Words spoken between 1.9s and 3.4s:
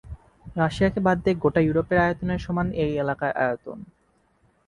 আয়তনের সমান এই এলাকার